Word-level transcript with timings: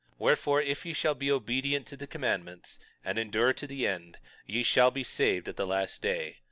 Wherefore, 0.17 0.63
if 0.63 0.83
ye 0.83 0.93
shall 0.93 1.13
be 1.13 1.29
obedient 1.31 1.85
to 1.85 1.95
the 1.95 2.07
commandments, 2.07 2.79
and 3.05 3.19
endure 3.19 3.53
to 3.53 3.67
the 3.67 3.85
end, 3.85 4.17
ye 4.47 4.63
shall 4.63 4.89
be 4.89 5.03
saved 5.03 5.47
at 5.47 5.57
the 5.57 5.67
last 5.67 6.01
day. 6.01 6.39